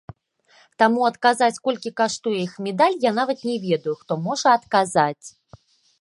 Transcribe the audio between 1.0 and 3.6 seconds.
адказаць, колькі каштуе іх медаль, я нават не